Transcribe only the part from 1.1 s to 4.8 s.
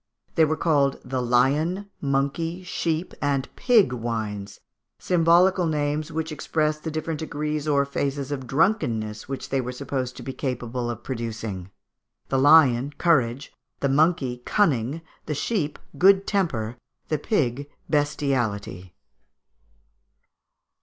lion, monkey, sheep, and pig wines,